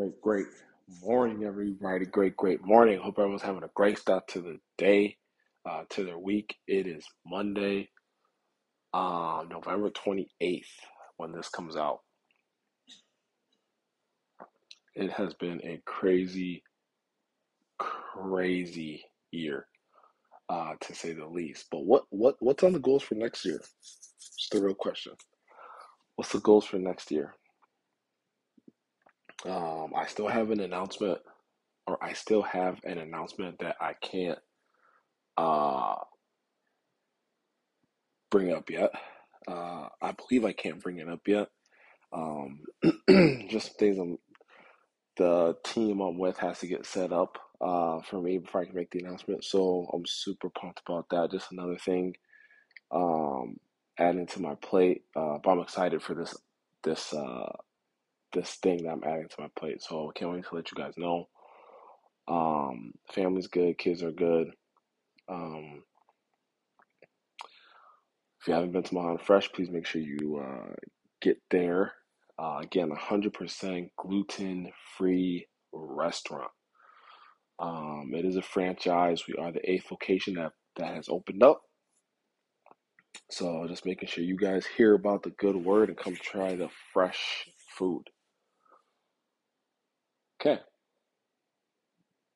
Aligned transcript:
Great, 0.00 0.22
great 0.22 0.46
morning, 1.04 1.44
everybody. 1.44 2.06
Great, 2.06 2.36
great 2.36 2.64
morning. 2.64 2.98
Hope 3.00 3.18
everyone's 3.18 3.42
having 3.42 3.64
a 3.64 3.70
great 3.76 3.98
start 3.98 4.28
to 4.30 4.40
the 4.42 4.58
day, 4.78 5.18
uh, 5.70 5.84
to 5.90 6.04
their 6.04 6.18
week. 6.18 6.56
It 6.66 6.88
is 6.88 7.06
Monday, 7.26 7.90
um, 8.94 9.48
November 9.50 9.90
28th 9.90 10.64
when 11.18 11.32
this 11.32 11.50
comes 11.50 11.76
out. 11.76 12.00
It 14.96 15.12
has 15.12 15.34
been 15.34 15.60
a 15.64 15.82
crazy, 15.86 16.64
crazy 17.78 19.04
year, 19.32 19.66
uh, 20.48 20.74
to 20.80 20.94
say 20.94 21.12
the 21.14 21.26
least. 21.26 21.66
But 21.70 21.84
what, 21.86 22.04
what, 22.10 22.36
what's 22.40 22.64
on 22.64 22.72
the 22.74 22.80
goals 22.80 23.04
for 23.04 23.16
next 23.16 23.44
year? 23.44 23.60
It's 23.60 24.48
the 24.52 24.62
real 24.62 24.74
question. 24.74 25.14
What's 26.16 26.32
the 26.32 26.40
goals 26.40 26.66
for 26.66 26.78
next 26.78 27.10
year? 27.12 27.34
Um, 29.46 29.92
I 29.96 30.06
still 30.06 30.28
have 30.28 30.50
an 30.50 30.60
announcement, 30.60 31.18
or 31.86 32.02
I 32.02 32.12
still 32.12 32.42
have 32.42 32.80
an 32.84 32.98
announcement 32.98 33.60
that 33.60 33.76
I 33.80 33.94
can't 33.94 34.38
uh, 35.36 35.96
bring 38.30 38.52
up 38.52 38.70
yet. 38.70 38.90
Uh, 39.48 39.88
I 40.00 40.12
believe 40.12 40.44
I 40.44 40.52
can't 40.52 40.82
bring 40.82 40.98
it 40.98 41.08
up 41.08 41.26
yet. 41.26 41.48
Um, 42.12 42.60
just 43.48 43.78
things 43.78 43.98
I'm, 43.98 44.18
the 45.16 45.56
team 45.64 46.00
I'm 46.00 46.18
with 46.18 46.38
has 46.38 46.60
to 46.60 46.66
get 46.66 46.86
set 46.86 47.12
up 47.12 47.38
uh, 47.60 48.00
for 48.02 48.20
me 48.20 48.38
before 48.38 48.62
I 48.62 48.64
can 48.66 48.74
make 48.74 48.90
the 48.90 49.00
announcement. 49.00 49.44
So 49.44 49.88
I'm 49.92 50.04
super 50.06 50.50
pumped 50.50 50.82
about 50.86 51.08
that. 51.10 51.30
Just 51.30 51.52
another 51.52 51.78
thing 51.78 52.14
um, 52.90 53.56
adding 53.98 54.26
to 54.28 54.42
my 54.42 54.54
plate. 54.56 55.04
Uh, 55.14 55.38
but 55.42 55.50
I'm 55.50 55.60
excited 55.60 56.02
for 56.02 56.14
this 56.14 56.34
this 56.82 57.12
uh, 57.12 57.52
this 58.32 58.54
thing 58.62 58.84
that 58.84 58.90
I'm 58.90 59.04
adding 59.04 59.28
to 59.28 59.42
my 59.42 59.48
plate. 59.58 59.82
So 59.82 60.10
I 60.10 60.18
can't 60.18 60.32
wait 60.32 60.44
to 60.46 60.54
let 60.54 60.70
you 60.70 60.76
guys 60.76 60.94
know. 60.96 61.28
Um, 62.28 62.92
family's 63.12 63.48
good, 63.48 63.78
kids 63.78 64.02
are 64.02 64.12
good. 64.12 64.48
Um, 65.28 65.82
if 68.40 68.48
you 68.48 68.54
haven't 68.54 68.72
been 68.72 68.82
to 68.84 68.94
Mahana 68.94 69.20
Fresh, 69.20 69.52
please 69.52 69.70
make 69.70 69.86
sure 69.86 70.00
you 70.00 70.42
uh, 70.44 70.74
get 71.20 71.38
there. 71.50 71.92
Uh, 72.38 72.60
again, 72.62 72.90
100% 72.90 73.90
gluten 73.98 74.70
free 74.96 75.46
restaurant. 75.72 76.50
Um, 77.58 78.12
it 78.14 78.24
is 78.24 78.36
a 78.36 78.42
franchise. 78.42 79.24
We 79.28 79.34
are 79.34 79.52
the 79.52 79.70
eighth 79.70 79.90
location 79.90 80.34
that, 80.34 80.52
that 80.76 80.94
has 80.94 81.08
opened 81.08 81.42
up. 81.42 81.62
So 83.30 83.66
just 83.68 83.86
making 83.86 84.08
sure 84.08 84.24
you 84.24 84.36
guys 84.36 84.66
hear 84.66 84.94
about 84.94 85.22
the 85.22 85.30
good 85.30 85.56
word 85.56 85.88
and 85.88 85.98
come 85.98 86.16
try 86.16 86.56
the 86.56 86.68
fresh 86.92 87.48
food. 87.76 88.04
Okay, 90.40 90.60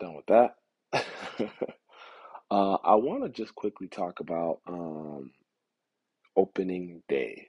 done 0.01 0.15
with 0.17 0.27
that. 0.27 0.57
uh, 2.51 2.75
I 2.85 2.97
want 2.97 3.25
to 3.25 3.31
just 3.31 3.55
quickly 3.55 3.89
talk 3.89 4.21
about 4.21 4.61
um, 4.69 5.31
opening 6.37 7.03
day, 7.09 7.49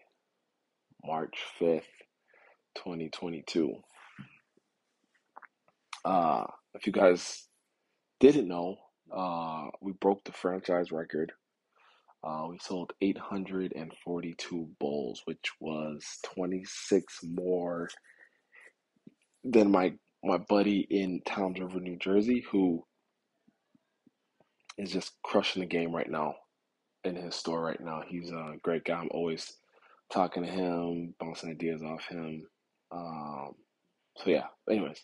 March 1.05 1.37
5th, 1.59 1.83
2022. 2.75 3.73
Uh, 6.05 6.45
if 6.75 6.87
you 6.87 6.93
guys 6.93 7.47
didn't 8.19 8.47
know, 8.47 8.77
uh, 9.15 9.67
we 9.81 9.93
broke 9.93 10.23
the 10.25 10.31
franchise 10.31 10.91
record. 10.91 11.33
Uh, 12.23 12.47
we 12.49 12.57
sold 12.59 12.93
842 13.01 14.69
bowls, 14.79 15.21
which 15.25 15.51
was 15.59 16.03
26 16.23 17.19
more 17.23 17.89
than 19.43 19.71
my 19.71 19.93
my 20.25 20.37
buddy 20.37 20.79
in 20.89 21.21
Toms 21.25 21.59
River, 21.59 21.79
New 21.79 21.97
Jersey, 21.97 22.43
who 22.51 22.83
is 24.77 24.91
just 24.91 25.11
crushing 25.23 25.61
the 25.61 25.67
game 25.67 25.95
right 25.95 26.09
now 26.09 26.35
in 27.03 27.15
his 27.15 27.35
store 27.35 27.61
right 27.61 27.79
now. 27.79 28.01
He's 28.05 28.31
a 28.31 28.55
great 28.63 28.83
guy. 28.83 28.95
I'm 28.95 29.09
always 29.11 29.53
talking 30.11 30.43
to 30.43 30.49
him, 30.49 31.13
bouncing 31.19 31.51
ideas 31.51 31.83
off 31.83 32.07
him. 32.07 32.41
Um, 32.91 33.51
so 34.17 34.31
yeah. 34.31 34.47
Anyways, 34.69 34.99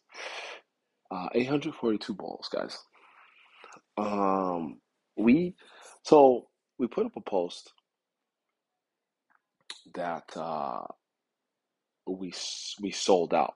uh, 1.11 1.27
842 1.35 2.13
balls, 2.15 2.49
guys. 2.51 2.77
Um, 3.97 4.79
we 5.15 5.55
so 6.03 6.47
we 6.79 6.87
put 6.87 7.05
up 7.05 7.15
a 7.15 7.21
post 7.21 7.71
that 9.93 10.23
uh, 10.35 10.81
we 12.07 12.33
we 12.81 12.91
sold 12.91 13.35
out. 13.35 13.53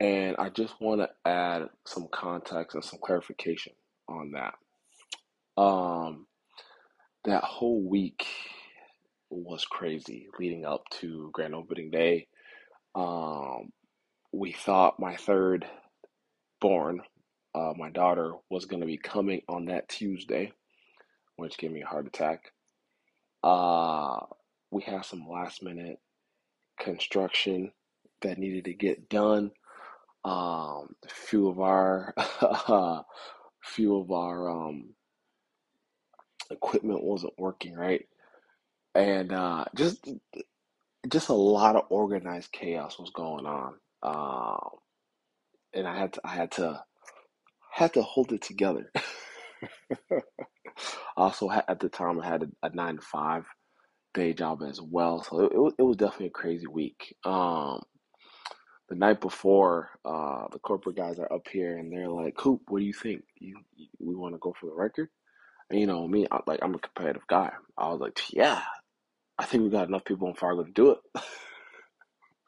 And 0.00 0.36
I 0.38 0.48
just 0.50 0.80
want 0.80 1.00
to 1.00 1.08
add 1.28 1.68
some 1.84 2.08
context 2.12 2.74
and 2.74 2.84
some 2.84 3.00
clarification 3.02 3.72
on 4.08 4.32
that. 4.32 4.54
Um, 5.60 6.26
that 7.24 7.42
whole 7.42 7.82
week 7.82 8.26
was 9.30 9.64
crazy 9.64 10.28
leading 10.38 10.64
up 10.64 10.84
to 11.00 11.30
grand 11.32 11.54
opening 11.54 11.90
day. 11.90 12.28
Um, 12.94 13.72
we 14.32 14.52
thought 14.52 15.00
my 15.00 15.16
third 15.16 15.66
born, 16.60 17.00
uh, 17.54 17.72
my 17.76 17.90
daughter, 17.90 18.32
was 18.50 18.66
going 18.66 18.80
to 18.80 18.86
be 18.86 18.98
coming 18.98 19.42
on 19.48 19.66
that 19.66 19.88
Tuesday, 19.88 20.52
which 21.36 21.58
gave 21.58 21.72
me 21.72 21.82
a 21.82 21.86
heart 21.86 22.06
attack. 22.06 22.52
Uh, 23.42 24.20
we 24.70 24.82
had 24.82 25.04
some 25.04 25.26
last 25.28 25.62
minute 25.62 25.98
construction 26.78 27.72
that 28.22 28.38
needed 28.38 28.64
to 28.66 28.74
get 28.74 29.08
done. 29.08 29.50
Um, 30.24 30.94
few 31.08 31.48
of 31.48 31.60
our 31.60 32.14
few 33.62 33.96
of 33.96 34.10
our 34.10 34.50
um, 34.50 34.94
equipment 36.50 37.02
wasn't 37.02 37.38
working 37.38 37.74
right, 37.74 38.06
and 38.94 39.32
uh, 39.32 39.64
just 39.74 40.08
just 41.08 41.28
a 41.28 41.34
lot 41.34 41.76
of 41.76 41.84
organized 41.90 42.52
chaos 42.52 42.98
was 42.98 43.10
going 43.10 43.46
on. 43.46 43.74
Um, 44.02 44.78
and 45.74 45.86
I 45.86 45.96
had 45.96 46.14
to, 46.14 46.20
I 46.24 46.30
had 46.30 46.50
to 46.52 46.84
had 47.70 47.94
to 47.94 48.02
hold 48.02 48.32
it 48.32 48.42
together. 48.42 48.90
also, 51.16 51.50
at 51.50 51.80
the 51.80 51.88
time, 51.88 52.20
I 52.20 52.26
had 52.26 52.42
a, 52.42 52.66
a, 52.66 52.74
nine 52.74 52.96
to 52.96 53.02
five 53.02 53.46
day 54.14 54.32
job 54.32 54.62
as 54.62 54.80
well, 54.80 55.22
so 55.22 55.40
it, 55.40 55.52
it, 55.52 55.58
was, 55.58 55.74
it 55.78 55.82
was 55.82 55.96
definitely 55.96 56.28
a 56.28 56.30
crazy 56.30 56.66
week. 56.66 57.14
Um, 57.24 57.82
the 58.88 58.94
night 58.94 59.20
before, 59.20 59.90
uh, 60.04 60.46
the 60.50 60.58
corporate 60.58 60.96
guys 60.96 61.18
are 61.18 61.32
up 61.32 61.46
here 61.48 61.76
and 61.76 61.92
they're 61.92 62.08
like, 62.08 62.36
"Coop, 62.36 62.62
what 62.68 62.80
do 62.80 62.84
you 62.84 62.92
think? 62.92 63.24
You, 63.38 63.60
you 63.76 63.86
we 63.98 64.14
want 64.14 64.34
to 64.34 64.38
go 64.38 64.54
for 64.58 64.66
the 64.66 64.74
record?" 64.74 65.10
And 65.70 65.78
you 65.78 65.86
know 65.86 66.08
me, 66.08 66.26
I, 66.30 66.40
like 66.46 66.60
I'm 66.62 66.74
a 66.74 66.78
competitive 66.78 67.26
guy. 67.26 67.52
I 67.76 67.88
was 67.88 68.00
like, 68.00 68.18
"Yeah, 68.32 68.62
I 69.38 69.44
think 69.44 69.62
we 69.62 69.70
got 69.70 69.88
enough 69.88 70.04
people 70.04 70.28
in 70.28 70.34
Fargo 70.34 70.64
to 70.64 70.72
do 70.72 70.92
it." 70.92 71.22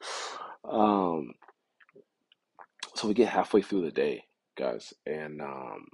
um, 0.63 1.33
so 2.95 3.07
we 3.07 3.13
get 3.13 3.29
halfway 3.29 3.61
through 3.61 3.83
the 3.83 3.91
day, 3.91 4.25
guys, 4.57 4.93
and 5.05 5.41
um, 5.41 5.87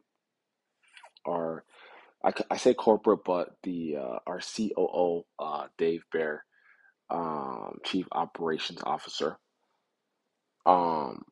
our 1.27 1.65
I, 2.23 2.31
I 2.49 2.57
say 2.57 2.73
corporate, 2.73 3.25
but 3.25 3.49
the 3.63 3.97
uh, 3.97 4.19
our 4.25 4.39
COO, 4.39 5.25
uh, 5.39 5.67
Dave 5.77 6.03
Bear, 6.13 6.45
um, 7.09 7.79
Chief 7.83 8.07
Operations 8.13 8.81
Officer 8.85 9.37
um, 10.67 11.23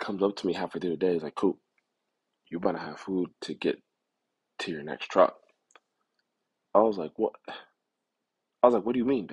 comes 0.00 0.22
up 0.22 0.36
to 0.38 0.48
me 0.48 0.54
halfway 0.54 0.80
through 0.80 0.92
the 0.92 0.98
day. 0.98 1.14
He's 1.14 1.24
like, 1.24 1.36
"Cool, 1.36 1.58
you 2.50 2.60
better 2.60 2.78
have 2.78 3.00
food 3.00 3.30
to 3.42 3.54
get 3.54 3.76
to 4.60 4.72
your 4.72 4.84
next 4.84 5.08
truck." 5.08 5.36
I 6.74 6.80
was 6.80 6.98
like, 6.98 7.12
"What?" 7.16 7.34
I 8.62 8.68
was 8.68 8.74
like, 8.74 8.86
"What 8.86 8.94
do 8.94 9.00
you 9.00 9.06
mean?" 9.06 9.30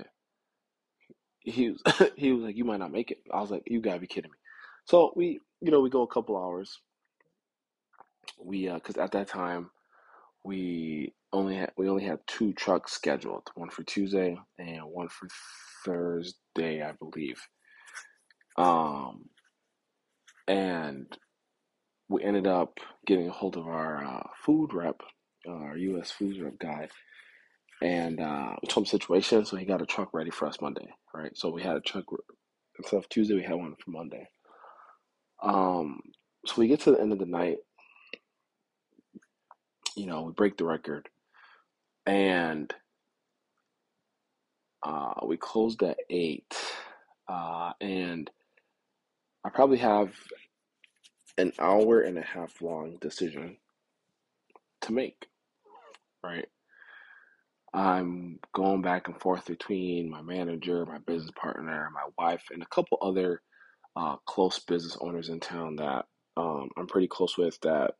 He 1.41 1.71
was 1.71 1.81
he 2.17 2.31
was 2.33 2.43
like, 2.43 2.57
"You 2.57 2.65
might 2.65 2.79
not 2.79 2.91
make 2.93 3.11
it." 3.11 3.19
I 3.33 3.41
was 3.41 3.51
like, 3.51 3.63
"You 3.67 3.81
gotta 3.81 3.99
be 3.99 4.07
kidding 4.07 4.31
me!" 4.31 4.37
So 4.85 5.13
we, 5.15 5.39
you 5.61 5.71
know, 5.71 5.81
we 5.81 5.89
go 5.89 6.03
a 6.03 6.07
couple 6.07 6.37
hours. 6.37 6.79
We, 8.43 8.69
uh, 8.69 8.75
because 8.75 8.97
at 8.97 9.11
that 9.13 9.27
time, 9.29 9.71
we 10.43 11.13
only 11.33 11.57
had 11.57 11.71
we 11.77 11.89
only 11.89 12.05
had 12.05 12.19
two 12.27 12.53
trucks 12.53 12.93
scheduled, 12.93 13.49
one 13.55 13.69
for 13.71 13.83
Tuesday 13.83 14.37
and 14.59 14.83
one 14.85 15.09
for 15.09 15.27
Thursday, 15.85 16.83
I 16.83 16.93
believe. 16.93 17.41
Um, 18.57 19.29
and 20.49 21.07
we 22.09 22.23
ended 22.23 22.47
up 22.47 22.79
getting 23.07 23.29
a 23.29 23.33
hold 23.33 23.57
of 23.57 23.67
our 23.67 24.03
uh, 24.03 24.27
food 24.45 24.73
rep, 24.73 25.01
uh, 25.47 25.51
our 25.51 25.77
U.S. 25.77 26.11
food 26.11 26.41
rep 26.41 26.59
guy, 26.59 26.89
and 27.83 28.19
uh, 28.21 28.55
we 28.61 28.67
told 28.67 28.87
him 28.87 28.91
situation. 28.91 29.45
So 29.45 29.57
he 29.57 29.65
got 29.65 29.81
a 29.81 29.85
truck 29.87 30.09
ready 30.13 30.31
for 30.31 30.47
us 30.47 30.61
Monday, 30.61 30.89
right? 31.13 31.37
So 31.37 31.51
we 31.51 31.63
had 31.63 31.77
a 31.77 31.81
truck 31.81 32.05
instead 32.79 32.97
of 32.97 33.09
Tuesday, 33.09 33.35
we 33.35 33.43
had 33.43 33.55
one 33.55 33.75
for 33.83 33.91
Monday. 33.91 34.27
Um, 35.43 36.01
so 36.45 36.55
we 36.57 36.67
get 36.67 36.81
to 36.81 36.91
the 36.91 37.01
end 37.01 37.13
of 37.13 37.19
the 37.19 37.25
night, 37.25 37.57
you 39.95 40.07
know, 40.07 40.23
we 40.23 40.33
break 40.33 40.57
the 40.57 40.65
record, 40.65 41.09
and 42.05 42.73
uh, 44.83 45.13
we 45.25 45.37
closed 45.37 45.83
at 45.83 45.97
eight, 46.09 46.55
uh, 47.29 47.73
and 47.81 48.29
I 49.45 49.49
probably 49.49 49.79
have 49.79 50.13
an 51.39 51.53
hour 51.59 52.01
and 52.01 52.19
a 52.19 52.23
half 52.23 52.61
long 52.61 52.97
decision 53.01 53.57
to 54.81 54.93
make, 54.93 55.27
right? 56.23 56.47
I'm 57.73 58.39
going 58.53 58.81
back 58.81 59.07
and 59.07 59.19
forth 59.21 59.45
between 59.45 60.09
my 60.09 60.21
manager, 60.21 60.85
my 60.85 60.99
business 60.99 61.31
partner, 61.39 61.89
my 61.93 62.09
wife, 62.17 62.43
and 62.51 62.63
a 62.63 62.67
couple 62.67 62.97
other 63.01 63.41
uh, 63.95 64.17
close 64.25 64.59
business 64.59 64.97
owners 65.01 65.29
in 65.29 65.39
town 65.39 65.77
that 65.77 66.05
um, 66.37 66.69
I'm 66.77 66.87
pretty 66.87 67.07
close 67.07 67.37
with 67.37 67.59
that, 67.61 67.93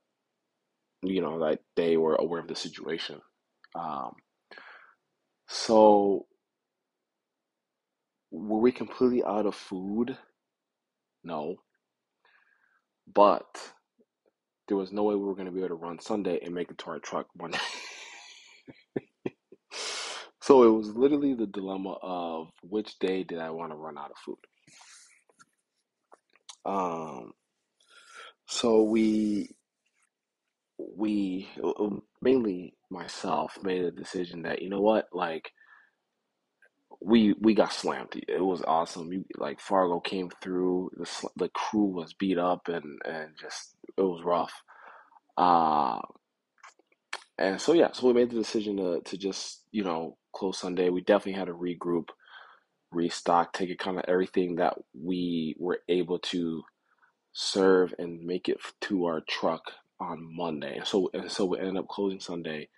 you 1.04 1.22
know, 1.22 1.40
that 1.42 1.60
they 1.76 1.98
were 1.98 2.16
aware 2.16 2.42
of 2.42 2.48
the 2.48 2.56
situation. 2.56 3.22
Um, 3.76 4.14
so, 5.48 6.28
were 8.32 8.60
we 8.60 8.72
completely 8.72 9.24
out 9.24 9.46
of 9.46 9.56
food? 9.56 10.18
No. 11.24 11.58
But 13.14 13.74
there 14.68 14.78
was 14.78 14.92
no 14.92 15.04
way 15.04 15.16
we 15.16 15.26
were 15.26 15.36
going 15.36 15.48
to 15.48 15.52
be 15.52 15.60
able 15.60 15.70
to 15.70 15.76
run 15.76 16.00
Sunday 16.00 16.40
and 16.44 16.54
make 16.54 16.70
it 16.70 16.78
to 16.80 16.92
our 16.92 17.00
truck 17.00 17.28
Monday. 17.40 17.60
so 20.42 20.64
it 20.64 20.70
was 20.72 20.96
literally 20.96 21.34
the 21.34 21.48
dilemma 21.48 21.98
of 22.02 22.50
which 22.64 23.00
day 23.00 23.24
did 23.24 23.40
I 23.40 23.50
want 23.50 23.72
to 23.72 23.78
run 23.78 23.98
out 23.98 24.12
of 24.12 24.18
food. 24.18 24.38
Um, 26.66 27.32
so 28.48 28.84
we 28.84 29.50
we 30.98 31.50
mainly 32.22 32.74
myself 32.90 33.58
made 33.64 33.84
a 33.84 33.92
decision 33.92 34.44
that 34.44 34.62
you 34.62 34.70
know 34.70 34.82
what 34.82 35.08
like 35.14 35.52
we 37.02 37.34
we 37.40 37.54
got 37.54 37.74
slammed. 37.74 38.14
It 38.28 38.42
was 38.44 38.64
awesome. 38.68 39.14
You, 39.14 39.26
like 39.38 39.60
Fargo 39.60 40.00
came 40.00 40.32
through. 40.42 40.92
The 40.98 41.04
the 41.38 41.50
crew 41.50 41.86
was 41.86 42.14
beat 42.14 42.38
up 42.40 42.68
and 42.68 43.00
and 43.06 43.30
just 43.40 43.76
it 43.98 44.02
was 44.02 44.24
rough. 44.26 44.54
Uh, 45.38 46.00
and 47.38 47.62
so 47.62 47.74
yeah, 47.74 47.92
so 47.94 48.08
we 48.08 48.14
made 48.14 48.32
the 48.32 48.38
decision 48.38 48.78
to 48.78 49.02
to 49.06 49.18
just 49.18 49.64
you 49.72 49.84
know 49.84 50.18
close 50.34 50.60
Sunday. 50.60 50.90
We 50.90 51.02
definitely 51.02 51.40
had 51.40 51.48
to 51.48 51.54
regroup, 51.54 52.10
restock, 52.92 53.54
take 53.54 53.70
it 53.72 53.80
kind 53.80 53.98
of 54.00 54.06
everything 54.08 54.58
that 54.58 54.76
we 54.94 55.56
were 55.60 55.80
able 55.90 56.20
to 56.20 56.64
serve 57.34 57.94
and 58.00 58.26
make 58.26 58.50
it 58.50 58.58
to 58.82 59.06
our 59.06 59.22
truck 59.30 59.64
on 60.00 60.20
Monday. 60.36 60.78
And 60.78 60.88
so 60.88 61.10
and 61.14 61.32
so 61.32 61.46
we 61.46 61.60
ended 61.60 61.78
up 61.78 61.88
closing 61.90 62.20
Sunday, 62.22 62.70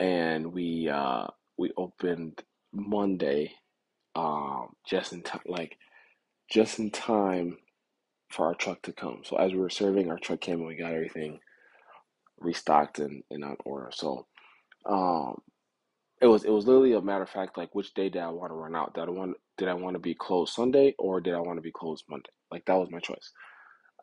and 0.00 0.52
we 0.52 0.88
uh 0.88 1.28
we 1.58 1.72
opened 1.76 2.42
Monday, 2.72 3.52
um, 4.16 4.68
just 4.88 5.12
in 5.12 5.22
time, 5.22 5.42
like 5.46 5.76
just 6.50 6.78
in 6.78 6.90
time 6.90 7.58
for 8.30 8.46
our 8.46 8.54
truck 8.54 8.82
to 8.82 8.92
come. 8.92 9.22
So 9.24 9.36
as 9.36 9.52
we 9.52 9.58
were 9.60 9.70
serving, 9.70 10.10
our 10.10 10.18
truck 10.18 10.40
came 10.40 10.58
and 10.60 10.66
we 10.68 10.76
got 10.76 10.92
everything 10.94 11.40
restocked 12.38 12.98
and, 13.00 13.22
and 13.30 13.44
on 13.44 13.56
order. 13.64 13.90
So 13.92 14.26
um, 14.86 15.40
it 16.20 16.26
was 16.26 16.44
it 16.44 16.50
was 16.50 16.66
literally 16.66 16.94
a 16.94 17.00
matter 17.02 17.24
of 17.24 17.30
fact, 17.30 17.58
like 17.58 17.74
which 17.74 17.94
day 17.94 18.08
did 18.08 18.22
I 18.22 18.30
want 18.30 18.50
to 18.52 18.56
run 18.56 18.76
out? 18.76 18.94
Did 18.94 19.04
I 19.08 19.10
want 19.10 19.36
did 19.58 19.68
I 19.68 19.74
want 19.74 19.94
to 19.94 20.00
be 20.00 20.14
closed 20.14 20.54
Sunday 20.54 20.94
or 20.98 21.20
did 21.20 21.34
I 21.34 21.40
want 21.40 21.58
to 21.58 21.62
be 21.62 21.72
closed 21.72 22.04
Monday? 22.08 22.30
Like 22.50 22.64
that 22.66 22.76
was 22.76 22.90
my 22.90 23.00
choice. 23.00 23.32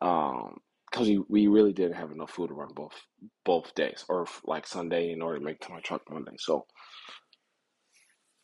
Um, 0.02 0.58
because 0.90 1.08
we, 1.08 1.18
we 1.28 1.46
really 1.48 1.72
didn't 1.74 1.96
have 1.96 2.12
enough 2.12 2.30
food 2.30 2.48
to 2.48 2.54
run 2.54 2.70
both 2.74 2.94
both 3.44 3.74
days 3.74 4.04
or 4.08 4.26
like 4.44 4.66
Sunday 4.66 5.12
in 5.12 5.22
order 5.22 5.38
to 5.38 5.44
make 5.44 5.60
to 5.60 5.72
my 5.72 5.80
truck 5.80 6.02
Monday. 6.10 6.36
So 6.38 6.66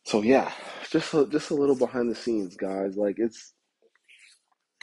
so 0.05 0.21
yeah, 0.21 0.51
just 0.91 1.13
a, 1.13 1.27
just 1.27 1.51
a 1.51 1.55
little 1.55 1.75
behind 1.75 2.09
the 2.09 2.15
scenes, 2.15 2.55
guys. 2.55 2.95
Like 2.95 3.15
it's 3.17 3.53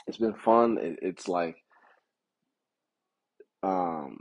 it's 0.07 0.19
been 0.19 0.35
fun. 0.35 0.79
It, 0.81 0.99
it's 1.03 1.29
like 1.29 1.57
um, 3.63 4.19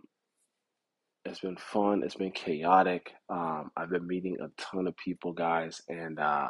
it's 1.26 1.40
been 1.40 1.58
fun. 1.58 2.04
It's 2.04 2.16
been 2.16 2.32
chaotic. 2.32 3.12
Um, 3.30 3.72
I've 3.76 3.90
been 3.90 4.08
meeting 4.08 4.38
a 4.42 4.50
ton 4.62 4.88
of 4.88 4.96
people, 4.98 5.34
guys, 5.34 5.82
and 5.90 6.20
uh, 6.20 6.50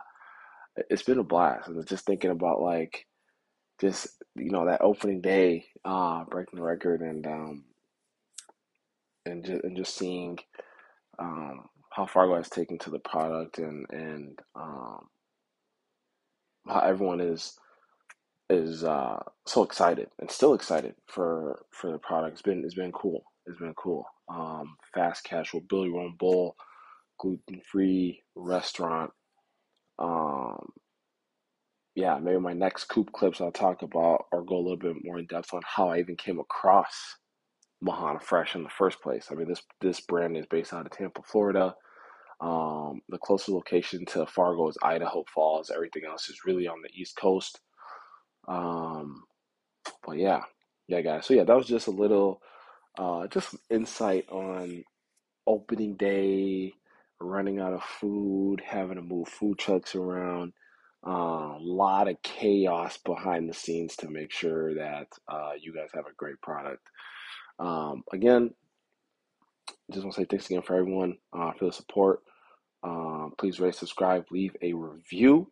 it's 0.90 1.04
been 1.04 1.20
a 1.20 1.24
blast. 1.24 1.70
Was 1.70 1.86
just 1.86 2.06
thinking 2.06 2.32
about 2.32 2.62
like 2.62 3.06
just 3.80 4.08
you 4.36 4.52
know 4.52 4.66
that 4.66 4.82
opening 4.82 5.22
day, 5.22 5.66
uh, 5.86 6.26
breaking 6.26 6.60
the 6.60 6.66
record, 6.66 7.02
and 7.02 7.26
um, 7.26 7.64
and 9.26 9.46
just 9.46 9.64
and 9.64 9.78
just 9.78 9.96
seeing 9.96 10.38
um 11.20 11.66
how 11.92 12.06
Fargo 12.08 12.36
has 12.38 12.50
taken 12.50 12.80
to 12.80 12.92
the 12.92 13.00
product 13.00 13.60
and 13.60 13.86
and 13.92 14.40
um, 14.56 15.08
how 16.68 16.82
everyone 16.82 17.22
is 17.22 17.54
is 18.50 18.84
uh, 18.84 19.20
so 19.48 19.64
excited 19.64 20.10
and 20.20 20.32
still 20.32 20.56
excited 20.56 20.96
for 21.08 21.64
for 21.72 21.92
the 21.92 22.00
product. 22.00 22.34
It's 22.34 22.44
been 22.44 22.64
it's 22.66 22.76
been 22.76 22.94
cool. 22.94 23.24
It's 23.48 23.60
been 23.60 23.76
cool. 23.76 24.06
Um, 24.30 24.78
fast 24.94 25.26
casual, 25.26 25.62
build 25.62 25.88
your 25.88 26.02
own 26.02 26.16
bowl, 26.20 26.56
gluten 27.20 27.62
free 27.72 28.22
restaurant. 28.36 29.12
Um, 30.00 30.70
yeah, 31.96 32.20
maybe 32.20 32.40
my 32.40 32.54
next 32.54 32.86
coop 32.86 33.12
clips 33.14 33.42
I'll 33.42 33.52
talk 33.52 33.82
about 33.84 34.26
or 34.32 34.44
go 34.46 34.58
a 34.58 34.62
little 34.64 34.78
bit 34.78 34.96
more 35.04 35.20
in 35.20 35.26
depth 35.28 35.54
on 35.54 35.62
how 35.66 35.90
I 35.90 36.00
even 36.00 36.16
came 36.16 36.40
across 36.40 37.18
Mahana 37.84 38.22
Fresh 38.22 38.56
in 38.56 38.64
the 38.64 38.70
first 38.70 39.02
place. 39.02 39.28
I 39.32 39.36
mean, 39.36 39.48
this 39.48 39.62
this 39.80 40.00
brand 40.02 40.38
is 40.38 40.46
based 40.46 40.74
out 40.74 40.86
of 40.86 40.92
Tampa, 40.92 41.22
Florida. 41.24 41.76
Um, 42.40 43.02
the 43.10 43.20
closest 43.20 43.50
location 43.50 44.06
to 44.08 44.26
Fargo 44.26 44.68
is 44.68 44.78
Idaho 44.82 45.24
Falls. 45.34 45.70
Everything 45.70 46.04
else 46.08 46.30
is 46.30 46.42
really 46.46 46.68
on 46.68 46.82
the 46.82 46.90
East 47.00 47.16
Coast. 47.16 47.60
Um, 48.48 49.24
but 50.06 50.18
yeah, 50.18 50.42
yeah, 50.88 51.02
guys. 51.02 51.26
So 51.26 51.34
yeah, 51.34 51.44
that 51.44 51.56
was 51.56 51.68
just 51.68 51.88
a 51.88 51.92
little, 51.92 52.42
uh, 52.98 53.28
just 53.28 53.56
insight 53.70 54.28
on 54.30 54.84
opening 55.46 55.96
day, 55.96 56.74
running 57.20 57.60
out 57.60 57.74
of 57.74 57.84
food, 57.84 58.62
having 58.66 58.96
to 58.96 59.02
move 59.02 59.28
food 59.28 59.60
trucks 59.60 59.96
around. 59.96 60.54
A 61.04 61.10
uh, 61.10 61.58
lot 61.60 62.08
of 62.08 62.22
chaos 62.22 62.98
behind 62.98 63.50
the 63.50 63.56
scenes 63.56 63.96
to 63.98 64.10
make 64.10 64.32
sure 64.32 64.76
that 64.76 65.08
uh, 65.28 65.52
you 65.60 65.74
guys 65.74 65.90
have 65.96 66.06
a 66.06 66.16
great 66.16 66.40
product. 66.42 66.84
Um, 67.62 68.04
again, 68.12 68.52
just 69.92 70.04
want 70.04 70.16
to 70.16 70.22
say 70.22 70.26
thanks 70.30 70.48
again 70.48 70.64
for 70.64 70.76
everyone 70.76 71.18
uh, 71.34 71.52
for 71.54 71.66
the 71.66 71.72
support. 71.74 72.22
Um, 72.84 73.34
please 73.38 73.60
rate, 73.60 73.76
subscribe, 73.76 74.26
leave 74.32 74.56
a 74.62 74.74
review. 74.74 75.52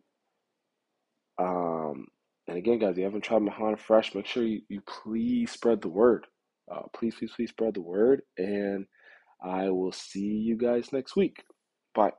Um, 1.38 2.08
and 2.48 2.58
again, 2.58 2.80
guys, 2.80 2.92
if 2.92 2.98
you 2.98 3.04
haven't 3.04 3.22
tried 3.22 3.42
Mahana 3.42 3.78
Fresh, 3.78 4.14
make 4.14 4.26
sure 4.26 4.42
you, 4.42 4.62
you 4.68 4.82
please 4.82 5.52
spread 5.52 5.80
the 5.82 5.88
word. 5.88 6.26
Uh, 6.70 6.82
please, 6.94 7.14
please, 7.14 7.30
please 7.34 7.50
spread 7.50 7.74
the 7.74 7.80
word. 7.80 8.22
And 8.36 8.86
I 9.42 9.70
will 9.70 9.92
see 9.92 10.26
you 10.26 10.56
guys 10.56 10.92
next 10.92 11.16
week. 11.16 11.44
Bye. 11.94 12.12